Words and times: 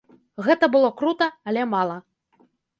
Гэта 0.47 0.69
было 0.77 0.89
крута, 1.03 1.29
але 1.53 1.69
мала. 1.77 2.01